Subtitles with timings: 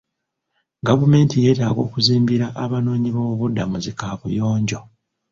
[0.87, 4.79] Gavumenti yeetaaga okuzimbira abanoonyi b'obubudamu zi kaabuyonjo.